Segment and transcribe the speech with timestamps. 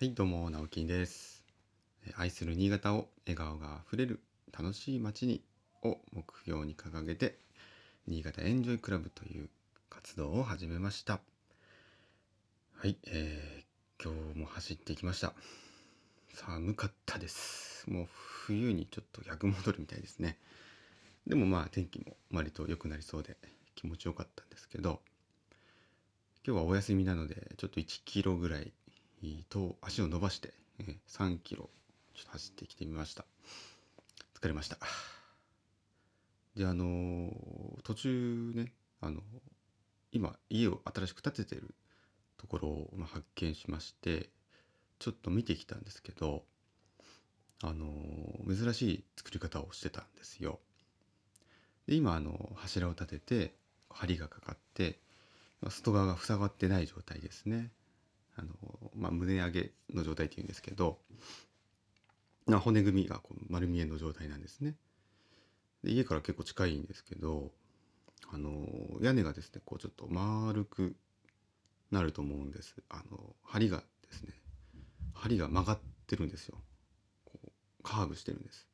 [0.00, 1.42] はい、どうも、直樹です。
[2.14, 4.20] 愛する新潟を笑顔があふれる
[4.56, 5.42] 楽しい街に
[5.82, 7.36] を目標に掲げて、
[8.06, 9.48] 新潟エンジョイクラブという
[9.90, 11.18] 活動を始めました。
[12.76, 15.32] はい、えー今日も走ってきました。
[16.32, 17.90] 寒かったです。
[17.90, 20.38] もう冬にちょっと逆戻るみたいですね。
[21.26, 23.36] でもまあ天気も割と良くなりそうで
[23.74, 25.00] 気持ちよかったんですけど、
[26.46, 28.70] 今日はお休みなのでちょっと1キロぐらい
[29.48, 31.70] と足を伸ばしてえ3キロ
[32.14, 33.24] ちょっと走ってきてみました。
[34.40, 34.78] 疲れました。
[36.56, 37.30] であの
[37.84, 39.20] 途中ねあの
[40.12, 41.74] 今家を新しく建ててる
[42.36, 44.30] ところを発見しまして
[44.98, 46.44] ちょっと見てきたんですけど
[47.62, 47.86] あの
[48.48, 50.60] 珍しい作り方をしてたんですよ。
[51.86, 53.54] で今あの柱を立てて
[53.90, 54.98] 梁がかかって
[55.68, 57.70] 外側が塞がってない状態ですね。
[58.38, 58.48] あの、
[58.94, 60.98] まあ、胸上げの状態っていうんですけど
[62.46, 64.74] な骨組みがこう丸見えの状態なんですね。
[65.84, 67.50] で家から結構近いんですけど
[68.32, 68.66] あの
[69.02, 70.96] 屋根がですねこうちょっと丸く
[71.90, 72.74] なると思うんです。
[72.88, 73.18] あの
[73.52, 74.32] 梁がですね
[75.14, 76.58] 梁が曲がってるんですよ。
[77.26, 77.50] こう
[77.82, 78.66] カーブしてるんです。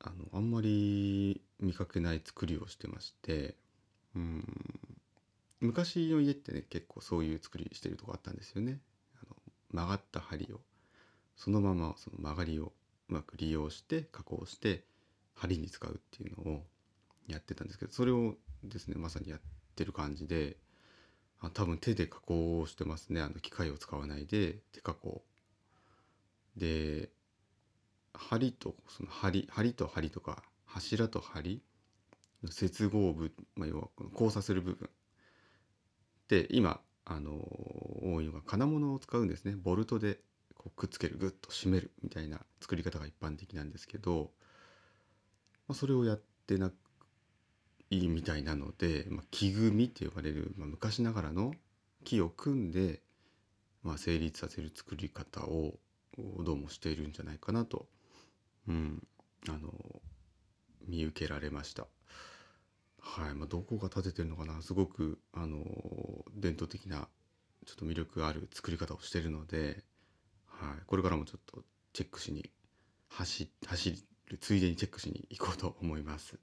[0.00, 3.54] あのあんまり見かけない作りをしてまして
[4.14, 4.44] うん。
[5.62, 8.80] 昔の家ってね結構そういう作りしてるとこあったんですよね。
[9.14, 9.36] あの
[9.72, 10.60] 曲がった梁を
[11.36, 12.72] そのままその曲がりを
[13.08, 14.84] うまく利用して加工して
[15.36, 16.62] 梁に使うっていうのを
[17.28, 19.40] やってたんですけどそれをですねまさにやっ
[19.76, 20.56] てる感じで
[21.40, 23.20] あ多分手で加工をしてますね。
[23.20, 25.22] あの機械を使わないで手加工。
[26.56, 27.08] で
[28.12, 31.60] 梁とその梁梁と梁とか柱と梁
[32.42, 34.90] の接合部、まあ、要はこの交差する部分
[36.32, 37.32] で今あの
[38.02, 40.18] 多いのが金物を使うんですねボルトで
[40.56, 44.30] こうくっつけるグッと締めるみたいな作り方が一般的なんですけど、
[45.68, 46.72] まあ、それをやってな
[47.90, 51.52] いみたいなので、まあ、木組みって呼ばれる、まあ、昔ながらの
[52.02, 53.02] 木を組んで、
[53.82, 55.74] まあ、成立させる作り方を
[56.16, 57.88] どうもしているんじゃないかなと、
[58.68, 59.06] うん、
[59.50, 59.70] あの
[60.88, 61.86] 見受けられました。
[63.04, 65.58] はいまあ、どこが建ててるのかなすごくあの
[66.34, 67.08] 伝統的な
[67.66, 69.84] ちょっと魅力ある作り方をしてるので、
[70.46, 71.62] はい、これからもちょっと
[71.92, 72.50] チェックしに
[73.08, 76.38] 走走るついでにチェックしに行こうと思います。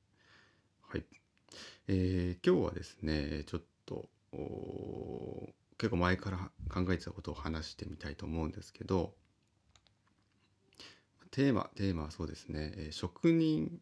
[0.82, 1.06] はい
[1.88, 4.10] えー今日はですねちょっと
[5.78, 9.16] 結構前から考えてたことを話してみたいと思うんですけど
[11.32, 13.80] テーマテーマはそうですね、えー職人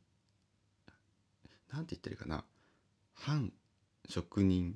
[1.71, 2.45] なんて言ったらいいかな
[3.19, 3.51] 反
[4.09, 4.75] 職人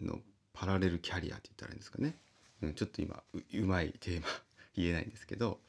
[0.00, 0.20] の
[0.52, 2.16] パラレルキャリアって言ったらいいんですかね、
[2.62, 4.28] うん、ちょっと今ううまいテーマ
[4.76, 5.60] 言えないんですけど。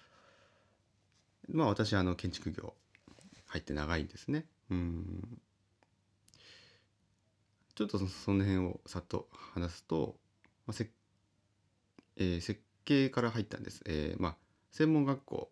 [1.50, 2.74] まあ私あの建築業
[3.48, 4.46] 入って長いんですね。
[4.70, 5.42] うん。
[7.76, 10.16] ちょっとそその辺をさっと話すと、
[10.66, 10.90] まあせ
[12.18, 14.38] えー設計から入ったんです、えーまあ、
[14.72, 15.52] 専門学校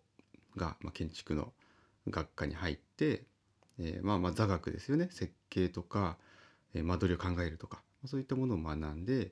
[0.55, 1.53] が、まあ、建築の
[2.07, 3.23] 学科に入って、
[3.79, 5.07] えーまあまあ座学ですよね。
[5.11, 6.17] 設計とか、
[6.73, 9.31] えー間取りを考えるとかそういったものを学んで、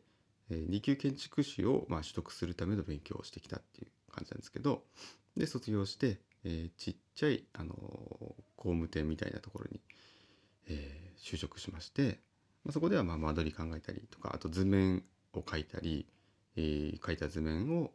[0.49, 4.83] えー二級建築士を、まあ、取得するための勉強をしてきたっていう感じなんですけど
[5.35, 7.77] で卒業して、えーちっちゃい、あのー
[8.57, 9.81] 工務店みたいなところに、
[10.67, 12.19] えー就職しまして、
[12.63, 15.03] まあ、そこではまあ間取り考えたりとかあと図面
[15.33, 16.07] を描いたり、
[16.55, 17.91] えー描いた図面を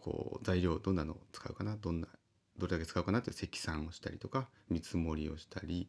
[0.00, 2.08] こう材料どんなのを使うかなどんな
[2.58, 5.88] どれだけ使うかなって積算をしたりとか見積もりをしたり、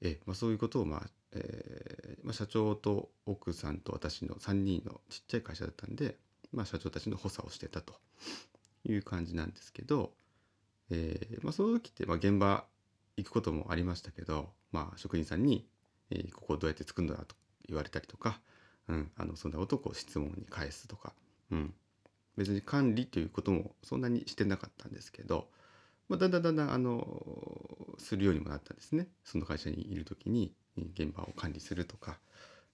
[0.00, 1.02] えまあ、そういうことを、まあ
[1.32, 6.16] えーまあ、社長と奥さんと私の3人のちっちゃい会社だったんで、
[6.52, 7.94] まあ、社長たちの補佐をしてたと
[8.84, 10.12] いう感じなんですけど、
[10.90, 12.64] えーまあ、その時って、まあ、現場
[13.16, 15.66] 行くこともありましたけど、まあ、職人さんに、
[16.10, 17.34] えーここどうやって作るんだと
[17.68, 18.40] 言われたりとか、
[18.88, 21.12] うん、あのそんなことをこう質問に返すとか、
[21.50, 21.74] うん、
[22.36, 25.48] 別に管理ということもそんなにしてなかったんですけど、
[26.08, 29.08] まあ、だんだんだんだんあのするようにもなったんですね。
[29.24, 30.54] その会社にいる時に
[30.94, 32.18] 現場を管理するとか、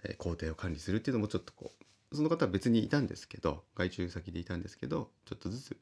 [0.04, 1.72] え工程を管理するっていうのもちょっとこ
[2.12, 5.76] うその方は別にいたんですけど外注先でいたんですけどちょっとずつ、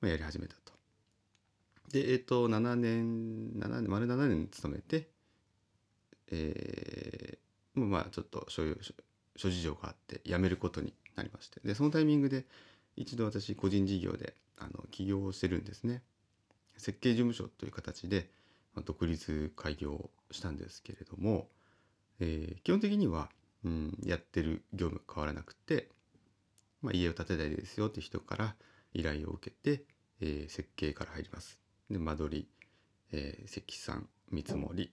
[0.00, 0.72] まあ、やり始めたと。
[1.90, 5.08] でえっ、と7年7年丸7年勤めて
[6.28, 8.94] えーまあちょっと所有諸
[9.36, 11.60] 諸事情があって辞めることになりまして。
[11.64, 12.46] でそのタイミングで
[12.96, 16.02] 一度私個人事業であの起業をしてるんですね。
[16.76, 18.28] 設計事務所という形で
[18.84, 21.48] 独立開業したんですけれども、
[22.20, 23.28] えー基本的には、
[23.64, 25.88] うん、やってる業務変わらなくて、
[26.82, 28.54] まあ、家を建てたいですよって人から
[28.92, 29.84] 依頼を受けて、
[30.20, 31.58] えー設計から入ります。
[31.90, 32.48] で間取り、
[33.12, 34.92] えー積算見積もり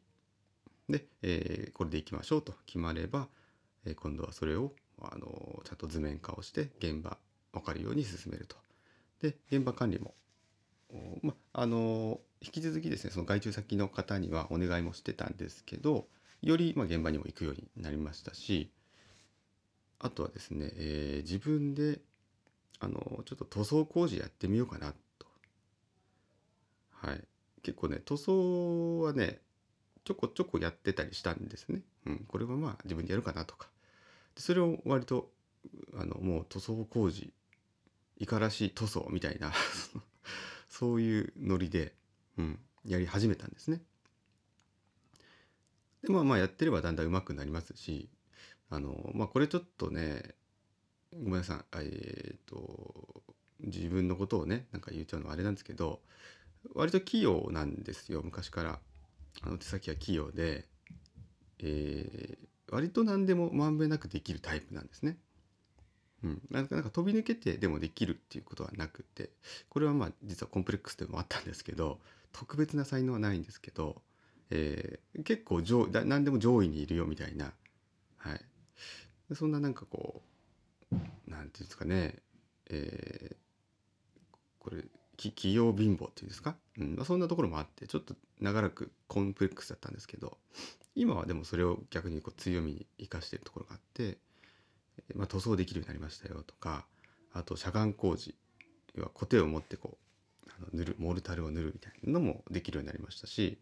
[0.89, 3.28] で、えーこれでいきましょうと決まれば、
[3.86, 7.18] えー今度はそれを、あのちゃんと図面化をして現場
[7.54, 8.56] 分かるように進めると。
[9.22, 10.13] で現場管理も
[11.21, 16.07] まあの引き続きですねその外注先の方にはお願いもしてたんですけど
[16.41, 18.71] より、ま、現場にも行くようになりましたし
[20.00, 22.00] あとはですね、えー自分で
[22.79, 25.27] あのちょっと塗装工事やってみようかなと。
[26.89, 27.23] はい。
[27.62, 29.39] 結構ね塗装はね
[30.03, 33.69] ちょこちょこやってたりしたんですね、うん、これはまあ自分でやるかなとか。
[34.33, 35.29] でそれを割と
[35.95, 37.31] あのもう塗装工事
[38.18, 39.51] いからしい塗装みたいな
[40.81, 41.94] そういうノリで、
[42.39, 43.81] うん、やり始めたんですね。
[46.01, 48.10] でまあまあやってればだんだん上手くなりますし
[48.72, 50.24] あのまあこれちょっとね
[51.13, 53.22] ごめんなさいあえっ、と
[53.60, 56.00] 自分のことをねなんか言っちゃうのはあれなんですけど
[56.74, 58.80] 割と器用なんですよ昔から
[59.44, 60.66] あの手先は器用で、
[61.60, 65.18] えー割と何でもまんべんなくできるタイプなんですね。
[66.23, 69.29] うん、なんかなんか飛び抜けてでもできるっていうことはなくて
[69.69, 72.00] これはまあ実はコンプレックスでもあったんですけど
[72.31, 74.01] 特別な才能はないんですけど、
[74.50, 77.51] えー結構上だ何でも上位にいるよみたいな、
[78.18, 80.21] はい、そんななんかこ
[80.91, 80.95] う
[81.29, 82.15] なんていうんですかね、
[82.69, 83.41] えー
[84.59, 84.83] これ
[85.18, 86.95] き器用貧乏っていうんですか、うん。
[86.95, 90.38] まあ、そんなところもあってちょっと長らくコンプレックスだったんですけど
[90.95, 94.18] 今はでもそれを逆にこう強みに生かしてるところがあって、
[95.15, 96.86] まあ、塗装できるようになりましたよとか
[97.33, 98.36] あと遮岸工事
[98.95, 99.98] 要はコテを持ってこ
[100.48, 103.57] うあの塗るモルタルを塗るみたいなのもできるようになりましたし、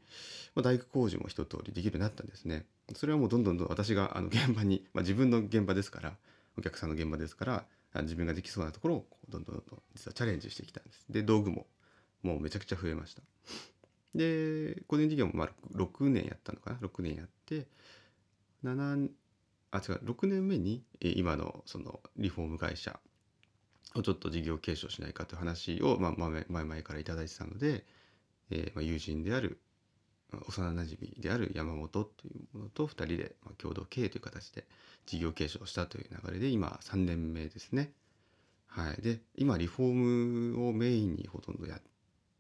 [0.56, 2.66] まあ、大工工事も一通りできるようになったんですね。
[2.96, 6.14] それはもうどんどんどん私があの現場に、まあ、自分の現場ですから
[6.58, 7.66] お客さんの現場ですから
[8.02, 11.06] 自分ができそうなところをどんどんどんどん実はチャレンジしてきたんです。
[11.10, 11.68] で道具も
[12.24, 13.22] もうめちゃくちゃ増えました。
[14.16, 17.68] で個人事業もまあ6年やったのかな？6年やって
[18.64, 19.10] 7
[19.72, 23.00] あ違う6年目に今のそのリフォーム会社
[23.96, 27.86] をちょっと事業継承しないかという話を、まあ、前々からいただいてたので、
[28.52, 29.60] えーまあ、友人である
[30.48, 34.66] 幼なじみである山本というものと2人で、まあ、共同経営という形で
[35.06, 37.92] 事業継承したという流れで今3年目ですね。
[38.68, 39.94] はい、で今リフォー
[40.54, 41.80] ムをメインにほとんどや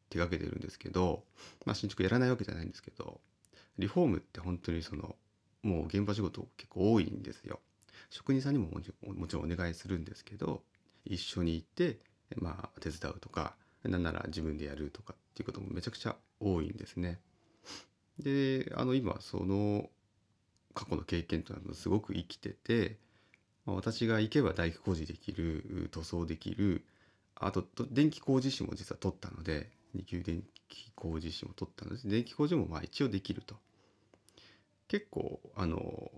[0.10, 1.24] 手掛けてるんですけど、
[1.66, 3.20] まあ、新築やらないわけじゃないんですけど
[3.80, 5.16] リフォームって本当にその
[5.64, 7.60] もう現場仕事結構多いんですよ。
[8.10, 8.82] 職人さんにもも
[9.28, 10.64] ちろんお願いするんですけど
[11.06, 12.00] 一緒に行って、
[12.38, 17.20] まあ、手伝うとかなんなら自分でやるとかっていうこともめちゃくちゃ多いんですね。
[18.20, 19.90] であの今その
[20.74, 22.98] 過去の経験というのはすごく生きてて、
[23.66, 26.86] まあ、私が行けば大工工事できる塗装できる
[27.36, 33.56] あとと電気工事士も実は取ったので2級電気工事士も取ったので電気工事もまあ一応できると
[34.90, 36.12] 結構あの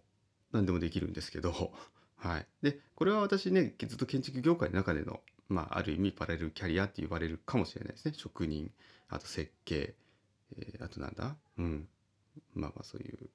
[0.51, 1.71] 何でもできるんですけど
[2.18, 2.47] はい。
[2.63, 8.13] でこれは私ねずっと建築業界の中でのまあある意味パラレルキャリアって言われるかもしれないですね。
[8.15, 8.71] 職人
[9.09, 9.95] あと設計、
[10.57, 11.38] えーあとなんだ？
[11.57, 11.88] うん。
[12.56, 13.29] まあまあそういう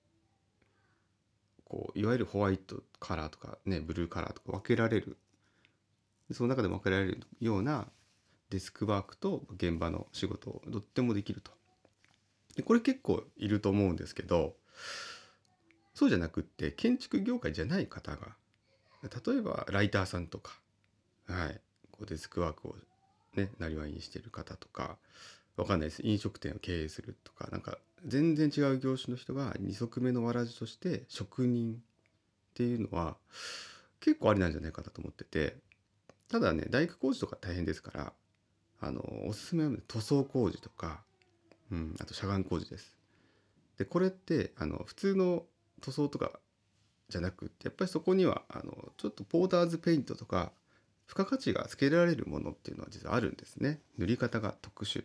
[1.65, 5.17] こういわゆるホワイトカラーとかねブルーカラーとか分けられる。
[6.33, 7.89] その中でも分けられるような
[8.51, 11.53] デスクワークと現場の仕事をとってもできると。
[12.57, 14.57] でこれ結構いると思うんですけど
[15.97, 18.37] そうじゃなくって建築業界じゃない方が
[19.03, 20.53] 例えばライターさんとか、
[21.27, 21.59] はい、
[21.91, 22.77] こうデスクワークを
[23.35, 24.99] ねなりわいにしてる方とか
[25.57, 31.77] わかんないです飲食店を経営するとかなんか全然違う業種の人が二足目のわらじとして職人っ
[32.53, 33.17] ていうのは
[34.01, 35.57] 結構ありなんじゃないかなと思ってて
[36.29, 38.13] ただね大工工事とか大変ですから
[38.83, 41.01] あのおすすめは塗装工事とか、
[41.73, 42.95] うん、あと遮岸工事です。
[43.79, 45.45] でこれってあの普通の
[45.81, 46.33] 塗装とか
[47.09, 50.53] じゃなくってやっぱりそこにはあのちょっとポーターズペイントとか
[51.07, 53.81] 付加価値がつけられるものっていうのは実はあるんですね。
[53.97, 55.05] 塗り方が特殊。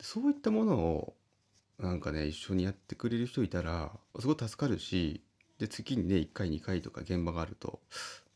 [0.00, 1.14] そういったものを
[1.78, 5.22] なんかね一緒にやってくれる人いたらすごい助かるし
[5.58, 7.80] で月にね1回2回とか現場があると、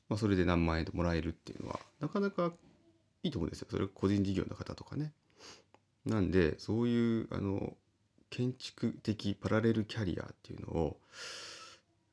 [0.09, 2.53] まあ、それで何万円でもらえるっていうのはなかなか
[3.23, 3.69] いいと思うんですよ。
[3.71, 5.13] それ個人事業の方とかね。
[6.05, 7.77] なんでそういうあの
[8.33, 10.97] 建築的パラレルキャリアっていうのを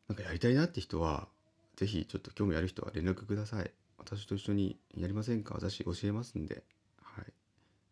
[0.09, 1.29] なんかやりたいなって人は
[1.77, 3.71] 是非ちょっと興味ある人は連絡ください。
[3.97, 5.53] 私と一緒にやりませんか？
[5.55, 6.61] 私教えますんで。
[7.01, 7.25] はい。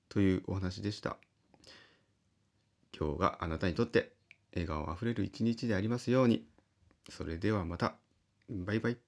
[0.10, 1.15] というお話でした。
[2.98, 4.12] 今日があなたにとって
[4.53, 6.46] 笑顔あふれる一日でありますように。
[7.10, 7.96] それではまた。
[8.50, 9.06] バイバイ。